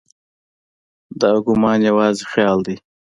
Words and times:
دا 1.21 1.31
ګومان 1.45 1.79
یوازې 1.89 2.23
خیال 2.31 2.59
وي. 2.65 2.75